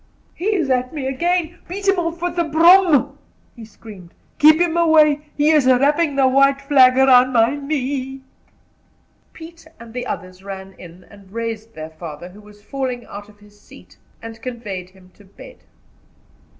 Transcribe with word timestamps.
"He 0.33 0.45
is 0.55 0.71
at 0.71 0.91
me 0.91 1.05
again! 1.05 1.59
Beat 1.67 1.87
him 1.87 1.99
off 1.99 2.23
with 2.23 2.35
the 2.35 2.43
broom!" 2.43 3.19
he 3.55 3.63
screamed. 3.63 4.15
"Keep 4.39 4.59
him 4.59 4.75
away. 4.75 5.27
He 5.37 5.51
is 5.51 5.67
wrapping 5.67 6.15
the 6.15 6.27
white 6.27 6.59
flag 6.59 6.95
round 6.95 7.33
my 7.33 7.55
knee." 7.55 8.21
Pete 9.33 9.67
and 9.79 9.93
the 9.93 10.07
others 10.07 10.43
ran 10.43 10.73
in, 10.79 11.03
and 11.03 11.31
raised 11.31 11.75
their 11.75 11.91
father, 11.91 12.29
who 12.29 12.41
was 12.41 12.63
falling 12.63 13.05
out 13.05 13.29
of 13.29 13.41
his 13.41 13.61
seat, 13.61 13.97
and 14.23 14.41
conveyed 14.41 14.89
him 14.89 15.11
to 15.13 15.23
bed. 15.23 15.57